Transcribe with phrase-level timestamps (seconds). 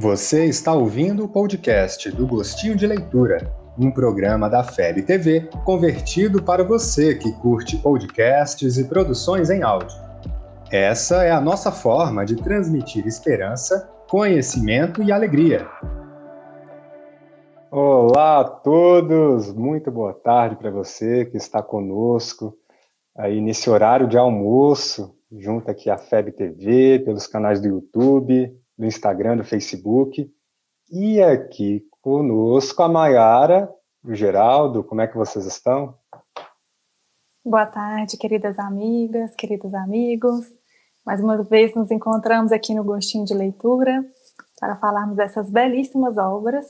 [0.00, 6.40] Você está ouvindo o podcast do Gostinho de Leitura, um programa da FEB TV convertido
[6.40, 9.98] para você que curte podcasts e produções em áudio.
[10.70, 15.66] Essa é a nossa forma de transmitir esperança, conhecimento e alegria.
[17.68, 22.56] Olá a todos, muito boa tarde para você que está conosco
[23.16, 28.86] aí nesse horário de almoço, junto aqui à FEB TV, pelos canais do YouTube, do
[28.86, 30.32] Instagram, do Facebook.
[30.90, 33.68] E aqui conosco a Maiara,
[34.04, 34.84] o Geraldo.
[34.84, 35.94] Como é que vocês estão?
[37.44, 40.46] Boa tarde, queridas amigas, queridos amigos.
[41.04, 44.04] Mais uma vez nos encontramos aqui no Gostinho de Leitura
[44.60, 46.66] para falarmos dessas belíssimas obras.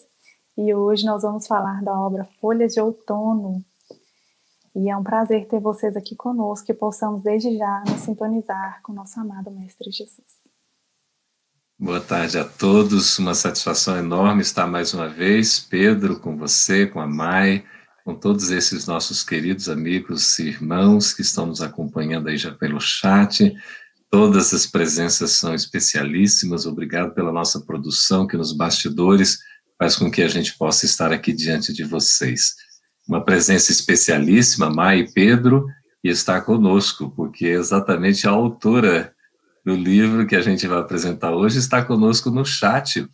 [0.56, 3.64] E hoje nós vamos falar da obra Folhas de Outono.
[4.74, 8.92] E é um prazer ter vocês aqui conosco e possamos desde já nos sintonizar com
[8.92, 10.47] nosso amado Mestre Jesus.
[11.80, 16.98] Boa tarde a todos, uma satisfação enorme estar mais uma vez, Pedro, com você, com
[16.98, 17.64] a Mai,
[18.04, 22.80] com todos esses nossos queridos amigos e irmãos que estão nos acompanhando aí já pelo
[22.80, 23.54] chat.
[24.10, 29.38] Todas as presenças são especialíssimas, obrigado pela nossa produção, que nos bastidores
[29.78, 32.56] faz com que a gente possa estar aqui diante de vocês.
[33.08, 35.64] Uma presença especialíssima, Mai e Pedro,
[36.02, 39.14] e está conosco, porque é exatamente a autora
[39.68, 43.06] do livro que a gente vai apresentar hoje está conosco no chat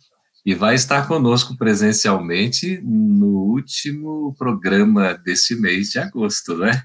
[0.45, 6.81] e vai estar conosco presencialmente no último programa deste mês de agosto, né?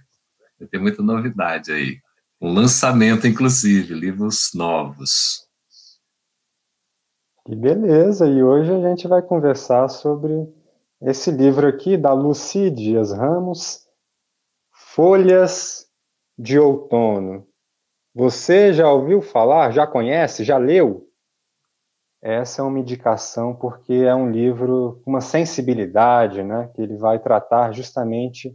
[0.73, 1.99] Ter muita novidade aí.
[2.41, 5.47] Um lançamento, inclusive, livros novos.
[7.47, 8.27] Que beleza!
[8.27, 10.33] E hoje a gente vai conversar sobre
[11.01, 13.87] esse livro aqui da Lucy Dias Ramos,
[14.73, 15.87] Folhas
[16.37, 17.50] de Outono.
[18.21, 21.09] Você já ouviu falar, já conhece, já leu?
[22.21, 27.19] Essa é uma indicação porque é um livro com uma sensibilidade, né, que ele vai
[27.19, 28.55] tratar justamente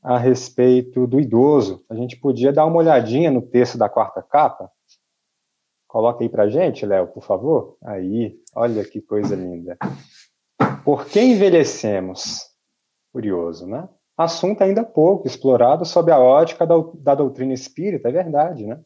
[0.00, 1.84] a respeito do idoso.
[1.90, 4.70] A gente podia dar uma olhadinha no texto da quarta capa?
[5.88, 7.76] Coloca aí pra gente, Léo, por favor.
[7.82, 9.76] Aí, olha que coisa linda.
[10.84, 12.48] Por que envelhecemos?
[13.12, 13.88] Curioso, né?
[14.16, 18.80] assunto ainda pouco explorado sob a ótica da, da doutrina espírita, é verdade, né?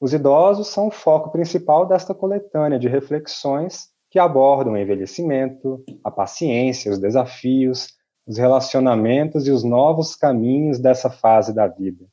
[0.00, 6.10] Os idosos são o foco principal desta coletânea de reflexões que abordam o envelhecimento, a
[6.10, 7.88] paciência, os desafios,
[8.26, 12.06] os relacionamentos e os novos caminhos dessa fase da vida.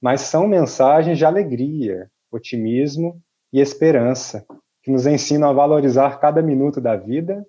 [0.00, 3.20] Mas são mensagens de alegria, otimismo
[3.52, 4.44] e esperança,
[4.82, 7.44] que nos ensinam a valorizar cada minuto da vida,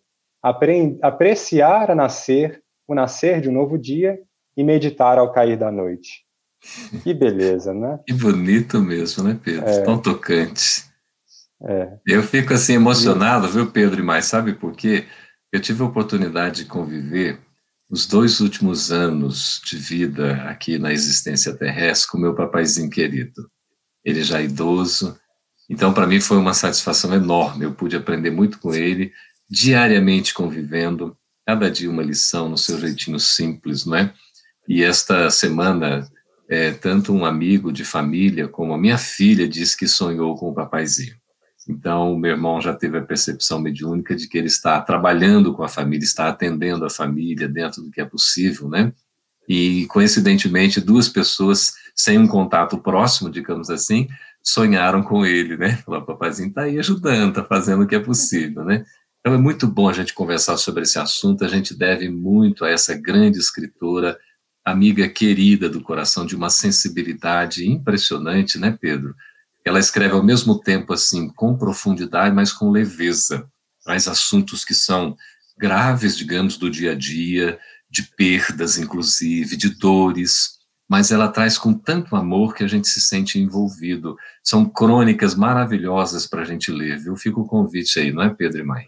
[1.02, 4.20] apreciar a nascer o nascer de um novo dia
[4.56, 6.25] e meditar ao cair da noite.
[7.04, 8.00] Que beleza, né?
[8.06, 9.68] Que bonito mesmo, né, Pedro?
[9.68, 9.82] É.
[9.82, 10.86] Tão tocante.
[11.64, 11.98] É.
[12.06, 15.06] Eu fico assim emocionado, viu, Pedro, e mais, sabe por quê?
[15.52, 17.40] Eu tive a oportunidade de conviver
[17.90, 23.50] os dois últimos anos de vida aqui na existência terrestre com meu papaizinho querido.
[24.04, 25.18] Ele já é idoso,
[25.70, 27.66] então para mim foi uma satisfação enorme.
[27.66, 29.12] Eu pude aprender muito com ele,
[29.50, 31.16] diariamente convivendo,
[31.46, 34.14] cada dia uma lição no seu jeitinho simples, não é?
[34.68, 36.08] E esta semana,
[36.50, 40.54] é, tanto um amigo de família como a minha filha disse que sonhou com o
[40.54, 41.16] papaizinho.
[41.68, 45.64] Então, o meu irmão já teve a percepção mediúnica de que ele está trabalhando com
[45.64, 48.94] a família, está atendendo a família dentro do que é possível, né?
[49.50, 54.08] E, coincidentemente, duas pessoas sem um contato próximo, digamos assim,
[54.44, 55.80] sonharam com ele, né?
[55.88, 58.86] O papaizinho está aí ajudando, está fazendo o que é possível, né?
[59.20, 62.70] Então, é muito bom a gente conversar sobre esse assunto, a gente deve muito a
[62.70, 64.20] essa grande escritora,
[64.66, 69.16] amiga querida do coração, de uma sensibilidade impressionante, né, Pedro?
[69.64, 73.48] Ela escreve ao mesmo tempo, assim, com profundidade, mas com leveza.
[73.84, 75.16] Traz assuntos que são
[75.58, 77.60] graves, digamos, do dia a dia,
[77.90, 80.56] de perdas, inclusive, de dores,
[80.88, 84.16] mas ela traz com tanto amor que a gente se sente envolvido.
[84.44, 87.16] São crônicas maravilhosas para a gente ler, viu?
[87.16, 88.88] Fica o convite aí, não é, Pedro e Mãe?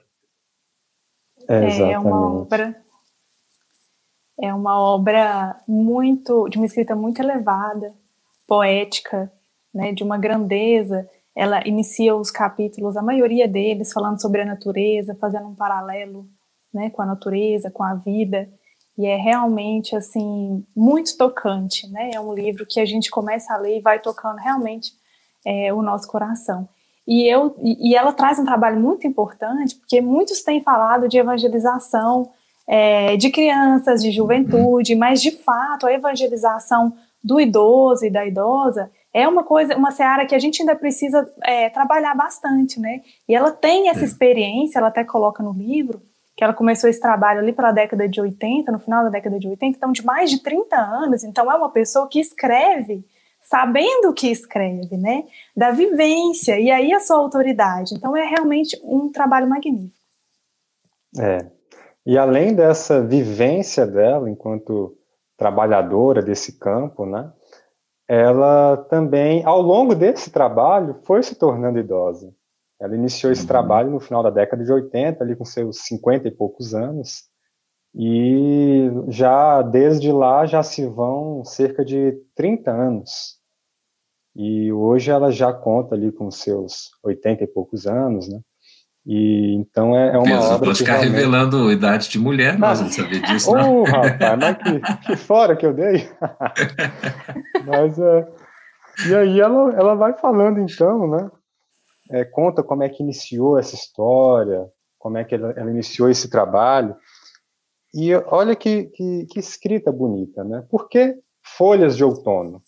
[1.48, 2.76] É, é uma obra
[4.40, 7.94] é uma obra muito, de uma escrita muito elevada,
[8.48, 9.32] poética,
[9.74, 11.08] né, de uma grandeza.
[11.36, 16.28] Ela inicia os capítulos, a maioria deles, falando sobre a natureza, fazendo um paralelo
[16.74, 18.50] né, com a natureza, com a vida.
[18.98, 22.12] E é realmente, assim, muito tocante, né?
[22.14, 24.92] É um livro que a gente começa a ler e vai tocando realmente
[25.46, 26.68] é, o nosso coração.
[27.08, 32.32] E, eu, e ela traz um trabalho muito importante, porque muitos têm falado de evangelização
[32.68, 36.94] é, de crianças, de juventude, mas de fato a evangelização
[37.24, 41.28] do idoso e da idosa, é uma coisa, uma seara que a gente ainda precisa
[41.44, 43.02] é, trabalhar bastante, né?
[43.28, 46.02] E ela tem essa experiência, ela até coloca no livro,
[46.36, 49.48] que ela começou esse trabalho ali pela década de 80, no final da década de
[49.48, 53.04] 80, então de mais de 30 anos, então é uma pessoa que escreve
[53.42, 55.24] sabendo o que escreve, né?
[55.56, 57.96] Da vivência, e aí a sua autoridade.
[57.96, 59.96] Então é realmente um trabalho magnífico.
[61.18, 61.57] É.
[62.08, 64.98] E além dessa vivência dela enquanto
[65.36, 67.34] trabalhadora desse campo, né?
[68.08, 72.34] Ela também, ao longo desse trabalho, foi se tornando idosa.
[72.80, 73.48] Ela iniciou esse uhum.
[73.50, 77.26] trabalho no final da década de 80, ali com seus 50 e poucos anos,
[77.94, 83.38] e já desde lá já se vão cerca de 30 anos.
[84.34, 88.40] E hoje ela já conta ali com seus 80 e poucos anos, né?
[89.08, 90.66] E então é, é uma Penso, obra.
[90.66, 91.16] Pode ficar realmente...
[91.16, 93.50] revelando idade de mulher, mas não sabia disso.
[93.50, 96.10] Ô, oh, rapaz, mas que, que, fora que eu dei.
[97.66, 98.28] mas é.
[99.08, 101.32] E aí ela, ela vai falando então, né?
[102.12, 104.68] É, conta como é que iniciou essa história,
[105.00, 106.94] como é que ela, ela iniciou esse trabalho.
[107.94, 110.66] E olha que, que, que, escrita bonita, né?
[110.70, 111.16] Por que
[111.58, 112.62] Folhas de Outono?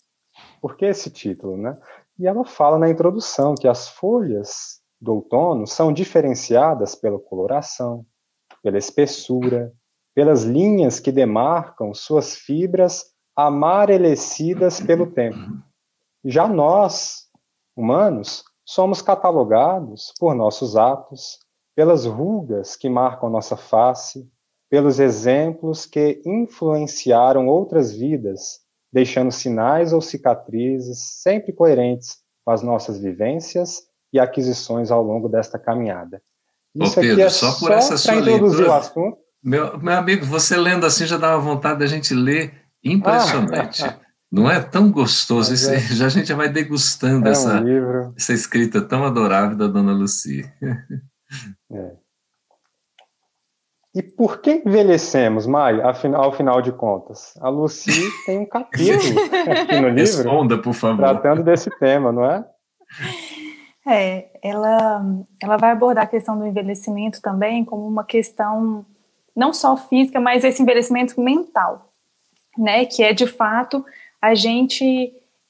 [0.62, 1.76] Por que esse título, né?
[2.18, 8.04] E ela fala na introdução que as folhas do outono são diferenciadas pela coloração,
[8.62, 9.72] pela espessura,
[10.14, 15.38] pelas linhas que demarcam suas fibras amarelecidas pelo tempo.
[16.24, 17.28] Já nós,
[17.74, 21.38] humanos, somos catalogados por nossos atos,
[21.74, 24.30] pelas rugas que marcam nossa face,
[24.68, 28.60] pelos exemplos que influenciaram outras vidas
[28.92, 35.58] deixando sinais ou cicatrizes sempre coerentes com as nossas vivências e aquisições ao longo desta
[35.58, 36.22] caminhada.
[36.74, 39.18] Isso Ô Pedro, aqui é só por só essa sua introduzir leitura, o assunto.
[39.42, 42.54] Meu, meu amigo, você lendo assim já dá vontade da gente ler
[42.84, 43.84] impressionante.
[43.84, 43.98] Ah.
[44.30, 48.80] Não é tão gostoso, é, já a gente vai degustando é essa, um essa escrita
[48.80, 50.44] tão adorável da Dona Lucy.
[51.72, 51.92] É.
[53.94, 57.34] E por que envelhecemos, Mai, ao final de contas?
[57.40, 57.92] A Lucy
[58.26, 59.20] tem um capítulo
[59.50, 60.98] aqui no livro Responda, por favor.
[60.98, 62.44] tratando desse tema, não é?
[63.86, 65.02] É, ela,
[65.42, 68.84] ela vai abordar a questão do envelhecimento também como uma questão
[69.34, 71.88] não só física, mas esse envelhecimento mental,
[72.58, 72.84] né?
[72.84, 73.84] Que é de fato
[74.20, 74.84] a gente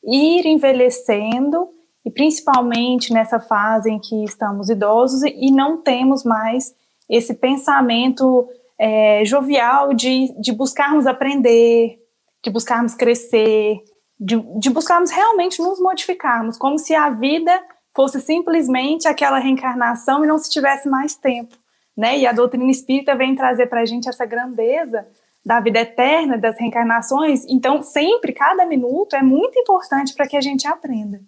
[0.04, 1.68] ir envelhecendo
[2.04, 6.74] e principalmente nessa fase em que estamos idosos e não temos mais
[7.08, 8.48] esse pensamento
[8.78, 11.98] é, jovial de, de buscarmos aprender,
[12.42, 13.78] de buscarmos crescer,
[14.18, 17.60] de, de buscarmos realmente nos modificarmos, como se a vida
[17.94, 21.56] fosse simplesmente aquela reencarnação e não se tivesse mais tempo.
[21.96, 22.19] Né?
[22.19, 25.06] E a doutrina espírita vem trazer para a gente essa grandeza
[25.44, 27.44] da vida eterna, das reencarnações.
[27.48, 31.20] Então, sempre, cada minuto é muito importante para que a gente aprenda.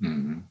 [0.00, 0.42] Uhum.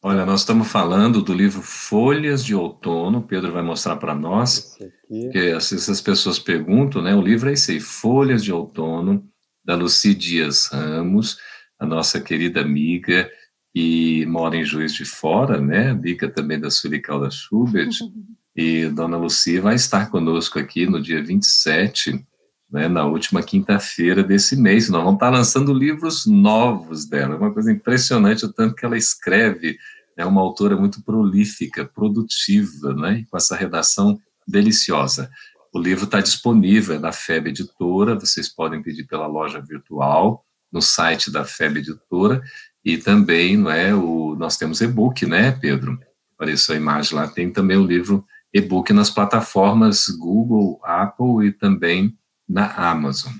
[0.00, 4.76] Olha, nós estamos falando do livro Folhas de Outono, Pedro vai mostrar para nós,
[5.08, 9.24] que se as pessoas perguntam, né, o livro é esse aí, Folhas de Outono,
[9.64, 11.38] da Luci Dias Ramos,
[11.78, 13.30] a nossa querida amiga,
[13.74, 17.90] que mora em Juiz de Fora, né, amiga também da Suricalda Schubert,
[18.54, 22.22] e Dona Luci vai estar conosco aqui no dia 27,
[22.70, 24.90] né, na última quinta-feira desse mês.
[24.90, 28.96] Nós vamos estar lançando livros novos dela, é uma coisa impressionante o tanto que ela
[28.96, 29.78] escreve,
[30.16, 33.24] é uma autora muito prolífica, produtiva, né?
[33.30, 35.30] com essa redação deliciosa.
[35.72, 41.30] O livro está disponível na FEB Editora, vocês podem pedir pela loja virtual, no site
[41.30, 42.42] da FEB Editora,
[42.84, 45.98] e também, não é, o, nós temos e-book, né, Pedro?
[46.34, 52.16] Apareceu a imagem lá, tem também o livro e-book nas plataformas Google, Apple e também
[52.48, 53.32] na Amazon.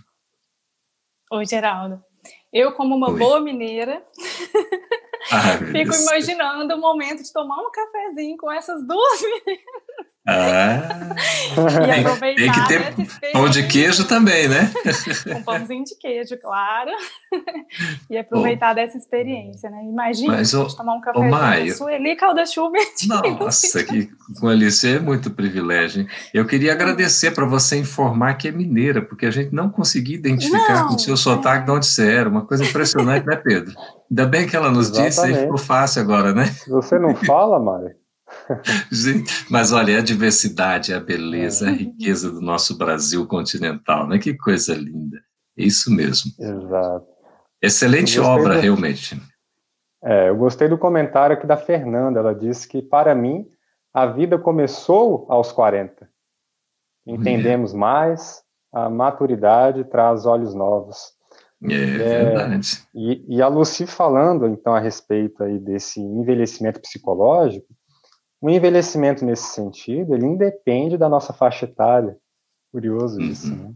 [1.31, 2.03] Oi, Geraldo.
[2.53, 3.19] Eu, como uma Oi.
[3.19, 4.05] boa mineira,
[5.31, 9.82] ah, fico imaginando o momento de tomar um cafezinho com essas duas meninas.
[10.25, 11.17] Ah,
[11.85, 14.73] e aproveitar tem que ter pão de queijo também, né?
[15.37, 16.91] Um pãozinho de queijo, claro.
[18.11, 19.83] E aproveitar dessa experiência, né?
[19.85, 22.76] Imagina Mas, oh, tomar um oh, Maio, Sueli Calda-Chuva.
[23.41, 26.02] Nossa, que, com a Alice é muito privilégio.
[26.02, 26.09] Hein?
[26.35, 30.83] Eu queria agradecer para você informar que é mineira, porque a gente não conseguia identificar
[30.83, 31.64] não, com o seu sotaque é...
[31.64, 32.29] de onde você era.
[32.29, 33.75] Uma coisa impressionante, né, Pedro?
[34.11, 35.09] Ainda bem que ela nos Exatamente.
[35.09, 36.55] disse, aí ficou fácil agora, né?
[36.69, 38.01] Você não fala, Mário?
[38.91, 41.75] Gente, mas olha, a diversidade, a beleza, a é.
[41.75, 44.19] riqueza do nosso Brasil continental, né?
[44.19, 45.19] Que coisa linda.
[45.57, 46.33] É isso mesmo.
[46.39, 47.07] Exato.
[47.61, 48.61] Excelente obra, do...
[48.61, 49.21] realmente.
[50.03, 52.19] É, eu gostei do comentário aqui da Fernanda.
[52.19, 53.47] Ela disse que, para mim,
[53.95, 56.09] a vida começou aos 40.
[57.07, 61.13] Entendemos mais, a maturidade traz olhos novos.
[61.63, 62.83] É, é verdade.
[62.95, 67.67] E, e, a Lucy falando, então, a respeito aí desse envelhecimento psicológico,
[68.43, 72.19] o envelhecimento nesse sentido, ele independe da nossa faixa etária.
[72.73, 73.27] Curioso uhum.
[73.27, 73.73] isso, né?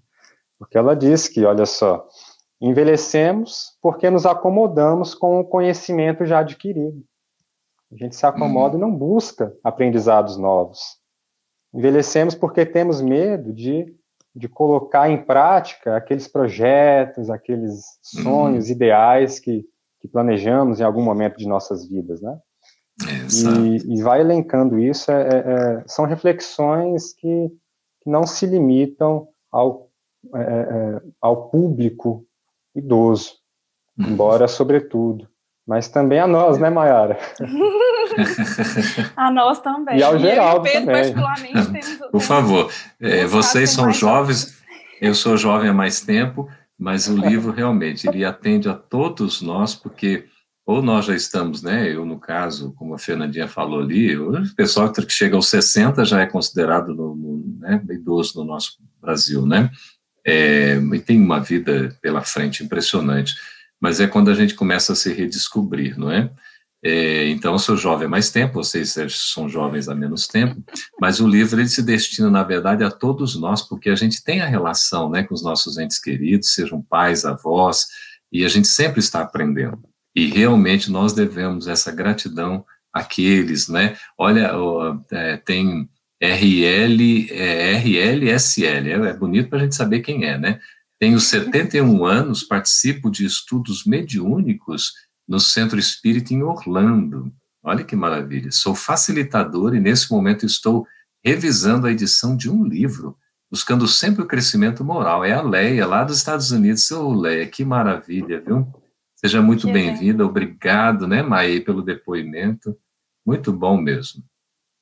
[0.58, 2.04] Porque ela diz que, olha só,
[2.60, 7.00] envelhecemos porque nos acomodamos com o conhecimento já adquirido.
[7.92, 8.82] A gente se acomoda uhum.
[8.82, 10.80] e não busca aprendizados novos.
[11.72, 13.94] Envelhecemos porque temos medo de,
[14.34, 18.72] de colocar em prática aqueles projetos, aqueles sonhos, uhum.
[18.72, 19.64] ideais que,
[20.00, 22.36] que planejamos em algum momento de nossas vidas, né?
[23.04, 27.50] E, e, vai elencando isso, é, é, é, são reflexões que,
[28.06, 29.88] não se limitam ao,
[30.32, 32.24] é, é, ao público
[32.72, 33.32] idoso,
[33.98, 34.10] uhum.
[34.10, 35.28] embora sobretudo,
[35.66, 37.18] mas também a nós, né, Mayara?
[39.16, 39.98] a nós também.
[39.98, 40.86] E ao Pedro, também.
[40.86, 44.56] particularmente, temos, Por favor, é, vocês são jovens,
[45.00, 46.48] eu sou jovem há mais tempo,
[46.78, 50.26] mas o livro realmente, ele atende a todos nós, porque
[50.66, 54.92] ou nós já estamos, né, eu no caso, como a Fernandinha falou ali, o pessoal
[54.92, 59.70] que chega aos 60 já é considerado no, no, né, idoso no nosso Brasil, né,
[60.26, 63.32] é, e tem uma vida pela frente impressionante,
[63.80, 66.32] mas é quando a gente começa a se redescobrir, não é?
[66.82, 70.60] é então, eu sou jovem há mais tempo, vocês são jovens há menos tempo,
[71.00, 74.40] mas o livro ele se destina, na verdade, a todos nós, porque a gente tem
[74.40, 77.86] a relação né, com os nossos entes queridos, sejam pais, avós,
[78.32, 79.78] e a gente sempre está aprendendo.
[80.16, 83.98] E realmente nós devemos essa gratidão àqueles, né?
[84.16, 84.50] Olha,
[85.12, 85.86] é, tem
[86.18, 90.58] RL, é, RLSL, é, é bonito para a gente saber quem é, né?
[90.98, 94.94] Tenho 71 anos, participo de estudos mediúnicos
[95.28, 97.30] no Centro Espírita em Orlando.
[97.62, 98.50] Olha que maravilha.
[98.50, 100.86] Sou facilitador e nesse momento estou
[101.22, 103.18] revisando a edição de um livro,
[103.50, 105.22] buscando sempre o crescimento moral.
[105.22, 106.90] É a Leia, lá dos Estados Unidos.
[106.90, 108.66] Ô, Leia, que maravilha, viu?
[109.16, 112.76] Seja muito bem-vinda, obrigado, né, Maí, pelo depoimento.
[113.24, 114.22] Muito bom mesmo.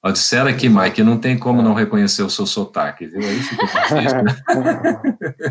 [0.04, 3.20] Ó, disseram aqui, Mike, não tem como não reconhecer o seu sotaque, viu?
[3.20, 4.36] Aí fica difícil, né?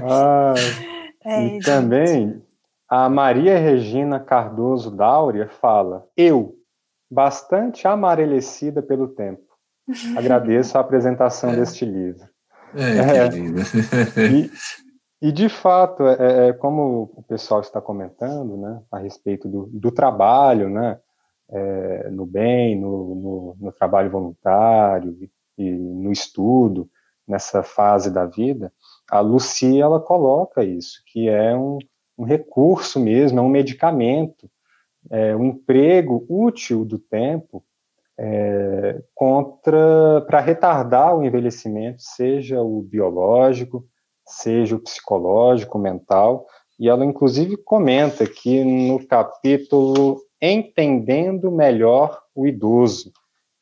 [0.04, 0.54] ah,
[1.26, 2.44] é, e também
[2.88, 6.54] a Maria Regina Cardoso Dáurea fala: Eu,
[7.10, 9.42] bastante amarelecida pelo tempo,
[10.16, 11.56] agradeço a apresentação é.
[11.56, 12.28] deste livro.
[12.76, 13.62] É, é, que lindo.
[13.62, 14.52] e,
[15.24, 19.90] e, de fato, é, é, como o pessoal está comentando, né, a respeito do, do
[19.90, 21.00] trabalho, né,
[21.50, 25.18] é, no bem, no, no, no, trabalho voluntário
[25.58, 26.90] e no estudo,
[27.26, 28.70] nessa fase da vida,
[29.10, 31.80] a Lucy, ela coloca isso, que é um,
[32.18, 34.52] um recurso mesmo, é um medicamento,
[35.10, 37.64] é um emprego útil do tempo
[38.18, 43.88] é, contra para retardar o envelhecimento, seja o biológico,
[44.26, 46.48] seja o psicológico, mental,
[46.80, 53.12] e ela inclusive comenta que no capítulo Entendendo Melhor o Idoso,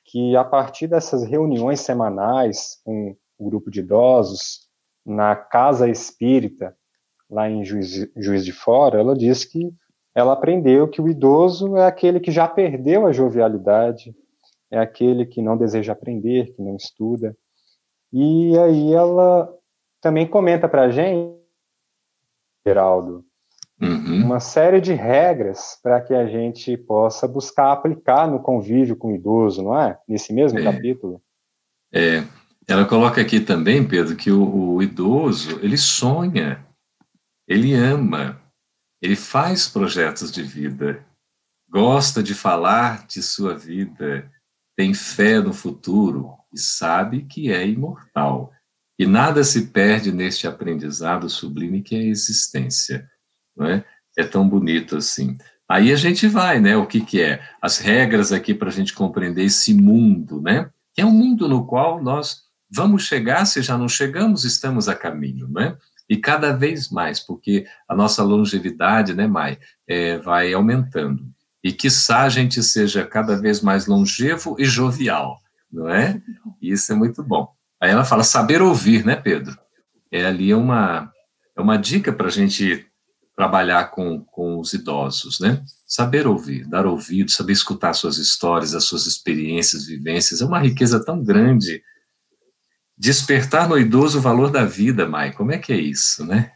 [0.06, 4.68] que a partir dessas reuniões semanais com o grupo de idosos
[5.06, 6.76] na Casa Espírita,
[7.30, 9.74] lá em Juiz, Juiz de Fora, ela diz que
[10.14, 14.14] ela aprendeu que o idoso é aquele que já perdeu a jovialidade,
[14.70, 17.36] é aquele que não deseja aprender, que não estuda.
[18.12, 19.54] E aí ela
[20.02, 21.40] também comenta para a gente,
[22.66, 23.24] Geraldo,
[23.82, 24.24] uhum.
[24.26, 29.16] uma série de regras para que a gente possa buscar aplicar no convívio com o
[29.16, 29.98] idoso, não é?
[30.08, 30.64] Nesse mesmo é.
[30.64, 31.22] capítulo.
[31.94, 32.24] É.
[32.68, 36.66] Ela coloca aqui também, Pedro, que o, o idoso, ele sonha,
[37.48, 38.40] ele ama,
[39.02, 41.04] ele faz projetos de vida,
[41.68, 44.32] gosta de falar de sua vida,
[44.78, 48.54] tem fé no futuro e sabe que é imortal.
[49.02, 53.10] E nada se perde neste aprendizado sublime que é a existência.
[53.58, 53.84] Não é?
[54.16, 55.40] é tão bonito assim.
[55.68, 56.78] Aí a gente vai, né?
[56.78, 57.42] O que, que é?
[57.60, 60.70] As regras aqui para a gente compreender esse mundo, né?
[60.94, 64.94] Que é um mundo no qual nós vamos chegar, se já não chegamos, estamos a
[64.94, 65.76] caminho, né?
[66.08, 71.26] E cada vez mais, porque a nossa longevidade, né, Mai, é, vai aumentando.
[71.64, 75.40] E que a gente seja cada vez mais longevo e jovial,
[75.72, 76.22] não é?
[76.62, 77.52] E isso é muito bom.
[77.82, 79.58] Aí ela fala saber ouvir, né, Pedro?
[80.12, 81.12] É ali uma,
[81.58, 82.86] é uma dica para a gente
[83.36, 85.64] trabalhar com, com os idosos, né?
[85.88, 91.04] Saber ouvir, dar ouvido, saber escutar suas histórias, as suas experiências, vivências, é uma riqueza
[91.04, 91.82] tão grande.
[92.96, 96.52] Despertar no idoso o valor da vida, Mai, como é que é isso, né?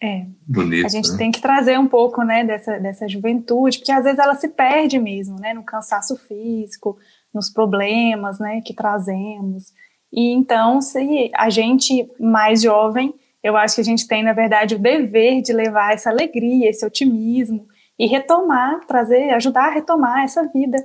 [0.00, 0.26] É.
[0.46, 0.86] Bonito.
[0.86, 1.18] A gente né?
[1.18, 4.98] tem que trazer um pouco, né, dessa, dessa juventude, porque às vezes ela se perde
[4.98, 6.98] mesmo, né, no cansaço físico,
[7.34, 9.72] nos problemas, né, que trazemos.
[10.16, 14.74] E então, se a gente mais jovem Eu acho que a gente tem, na verdade,
[14.74, 20.42] o dever de levar essa alegria, esse otimismo e retomar, trazer, ajudar a retomar essa
[20.48, 20.84] vida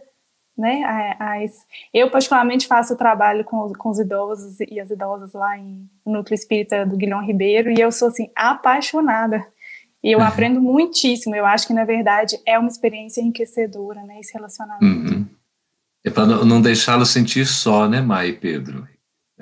[0.58, 1.18] né?
[1.94, 6.14] eu, particularmente, faço o trabalho com, com os idosos e as idosas lá em, no
[6.14, 9.46] Núcleo Espírita do Guilhom Ribeiro e eu sou, assim, apaixonada.
[10.04, 10.26] E eu uhum.
[10.26, 11.36] aprendo muitíssimo.
[11.36, 14.20] Eu acho que, na verdade, é uma experiência enriquecedora, né?
[14.20, 14.86] Esse relacionamento.
[14.86, 15.26] Uhum.
[16.04, 18.88] É para não deixá-lo sentir só, né, Mai e Pedro?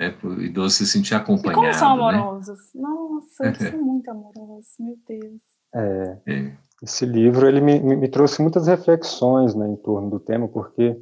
[0.00, 1.62] É para o idoso se sentir acompanhado.
[1.62, 2.02] E como são né?
[2.02, 2.58] amorosos.
[2.74, 2.80] Né?
[2.80, 5.42] Nossa, eles são muito amorosos, meu Deus.
[5.74, 6.18] É.
[6.26, 6.56] é.
[6.82, 10.98] Esse livro ele me, me, trouxe muitas reflexões né, em torno do tema, porque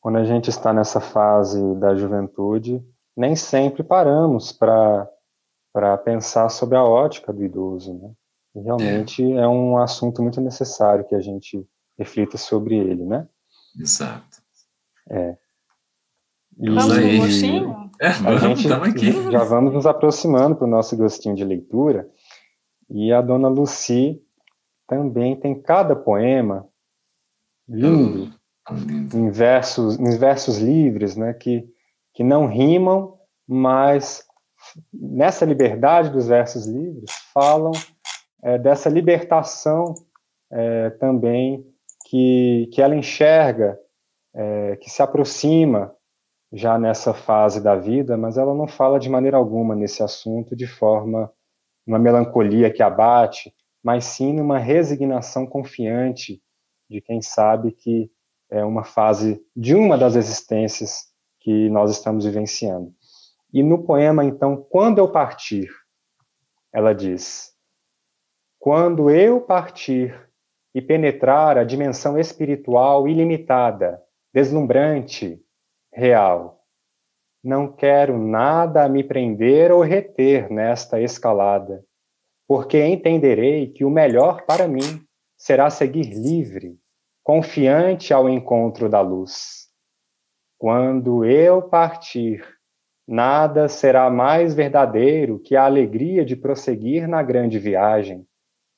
[0.00, 2.84] quando a gente está nessa fase da juventude,
[3.16, 5.06] nem sempre paramos para
[6.04, 7.94] pensar sobre a ótica do idoso.
[7.94, 8.10] Né?
[8.56, 9.42] E realmente é.
[9.42, 11.64] é um assunto muito necessário que a gente
[11.96, 13.28] reflita sobre ele, né?
[13.78, 14.42] Exato.
[15.08, 15.36] É.
[16.58, 17.90] E, vamos no gostinho?
[18.02, 18.66] É, a gente
[19.30, 22.10] já vamos nos aproximando para o nosso gostinho de leitura.
[22.90, 24.20] E a dona Lucy
[24.88, 26.66] também tem cada poema
[27.68, 28.28] lindo,
[28.68, 31.64] oh, em, versos, em versos livres, né, que,
[32.12, 33.16] que não rimam,
[33.46, 34.26] mas
[34.92, 37.70] nessa liberdade dos versos livres falam
[38.42, 39.94] é, dessa libertação
[40.50, 41.64] é, também
[42.06, 43.78] que, que ela enxerga,
[44.34, 45.94] é, que se aproxima
[46.52, 50.66] já nessa fase da vida, mas ela não fala de maneira alguma nesse assunto de
[50.66, 51.32] forma
[51.86, 56.42] uma melancolia que abate, mas sim numa resignação confiante
[56.88, 58.10] de quem sabe que
[58.50, 62.94] é uma fase de uma das existências que nós estamos vivenciando.
[63.52, 65.70] E no poema, então, Quando eu partir,
[66.72, 67.52] ela diz:
[68.58, 70.14] Quando eu partir
[70.74, 75.41] e penetrar a dimensão espiritual ilimitada, deslumbrante,
[75.92, 76.64] real,
[77.42, 81.84] não quero nada a me prender ou reter nesta escalada
[82.52, 85.02] porque entenderei que o melhor para mim
[85.38, 86.78] será seguir livre,
[87.22, 89.68] confiante ao encontro da luz.
[90.58, 92.46] Quando eu partir,
[93.08, 98.26] nada será mais verdadeiro que a alegria de prosseguir na grande viagem,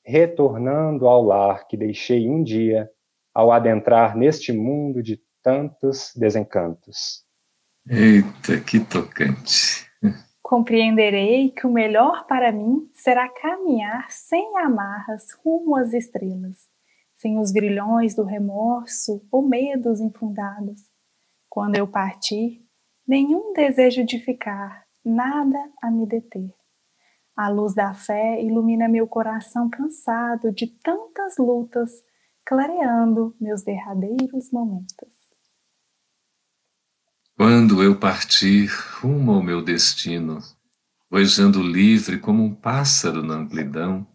[0.05, 2.89] retornando ao lar que deixei um dia
[3.33, 7.23] ao adentrar neste mundo de tantos desencantos.
[7.87, 9.85] Eita, que tocante!
[10.41, 16.67] Compreenderei que o melhor para mim será caminhar sem amarras rumo às estrelas,
[17.13, 20.81] sem os grilhões do remorso ou medos infundados.
[21.47, 22.65] Quando eu partir,
[23.07, 26.51] nenhum desejo de ficar, nada a me deter.
[27.35, 31.91] A luz da fé ilumina meu coração cansado de tantas lutas,
[32.43, 35.14] clareando meus derradeiros momentos.
[37.37, 38.71] Quando eu partir
[39.01, 40.39] rumo ao meu destino,
[41.11, 44.07] voejando livre como um pássaro na amplidão,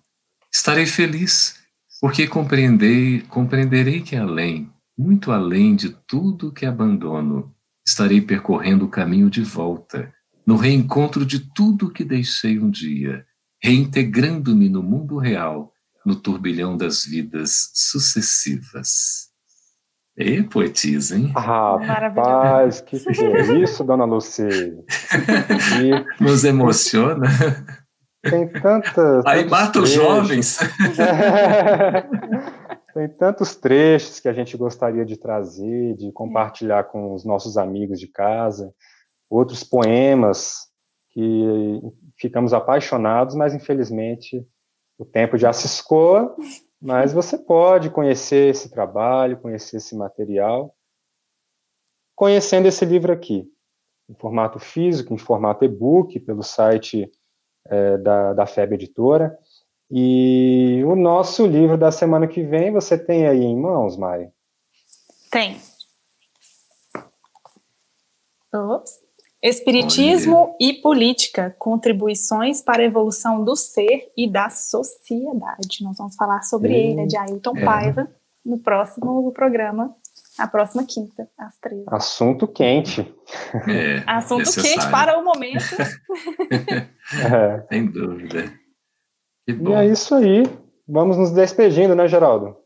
[0.50, 1.56] estarei feliz,
[2.00, 7.54] porque compreendei, compreenderei que além, muito além de tudo que abandono,
[7.86, 10.10] estarei percorrendo o caminho de volta,
[10.46, 13.26] no reencontro de tudo que deixei um dia,
[13.62, 15.74] reintegrando-me no mundo real,
[16.06, 19.29] no turbilhão das vidas sucessivas.
[20.22, 21.32] E poetisa, hein?
[21.34, 24.42] Rapaz, que, que é isso, dona Lucy?
[25.80, 26.22] E...
[26.22, 27.26] Nos emociona.
[28.22, 29.22] Tem tanta.
[29.24, 30.58] Aí mata os jovens.
[32.92, 37.98] Tem tantos trechos que a gente gostaria de trazer, de compartilhar com os nossos amigos
[37.98, 38.74] de casa,
[39.30, 40.68] outros poemas
[41.12, 41.80] que
[42.18, 44.44] ficamos apaixonados, mas infelizmente
[44.98, 46.36] o tempo já se escoa
[46.80, 50.74] mas você pode conhecer esse trabalho, conhecer esse material,
[52.14, 53.46] conhecendo esse livro aqui,
[54.08, 57.10] em formato físico, em formato e-book, pelo site
[57.66, 59.38] é, da, da FEB Editora.
[59.90, 64.30] E o nosso livro da semana que vem, você tem aí em mãos, Mari?
[65.30, 65.60] Tem.
[68.52, 69.09] Ops.
[69.42, 70.56] Espiritismo Olha.
[70.60, 75.82] e política, contribuições para a evolução do ser e da sociedade.
[75.82, 77.64] Nós vamos falar sobre ele, né, de Ailton é.
[77.64, 78.08] Paiva,
[78.44, 79.94] no próximo programa,
[80.38, 81.84] a próxima quinta, às 13.
[81.86, 83.00] Assunto quente.
[83.66, 84.70] É, Assunto necessário.
[84.70, 85.64] quente para o momento.
[86.60, 87.66] é.
[87.68, 88.52] Sem dúvida.
[89.48, 90.42] E é isso aí.
[90.86, 92.56] Vamos nos despedindo, né, Geraldo?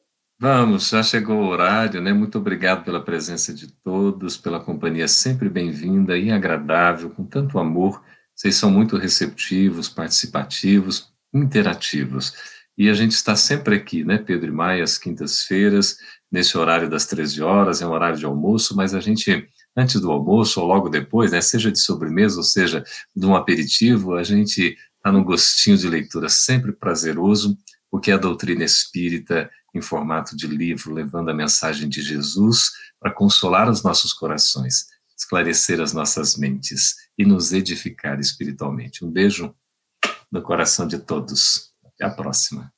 [0.47, 2.13] Vamos, já chegou o horário, né?
[2.13, 8.03] Muito obrigado pela presença de todos, pela companhia sempre bem-vinda e agradável, com tanto amor.
[8.35, 12.35] Vocês são muito receptivos, participativos, interativos.
[12.77, 15.97] E a gente está sempre aqui, né, Pedro e Maia, às quintas-feiras,
[16.31, 20.13] nesse horário das 13 horas, é um horário de almoço, mas a gente, antes do
[20.13, 22.85] almoço ou logo depois, né, seja de sobremesa ou seja
[23.17, 27.57] de um aperitivo, a gente está no gostinho de leitura sempre prazeroso,
[27.91, 33.69] porque a doutrina espírita, em formato de livro, levando a mensagem de Jesus para consolar
[33.69, 39.05] os nossos corações, esclarecer as nossas mentes e nos edificar espiritualmente.
[39.05, 39.55] Um beijo
[40.31, 41.73] no coração de todos.
[41.85, 42.73] Até a próxima.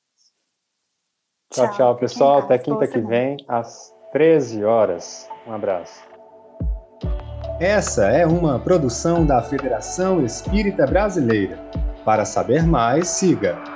[1.52, 2.38] Tchau, tchau, pessoal.
[2.40, 5.28] Até quinta que vem, às 13 horas.
[5.46, 6.02] Um abraço.
[7.60, 11.56] Essa é uma produção da Federação Espírita Brasileira.
[12.04, 13.75] Para saber mais, siga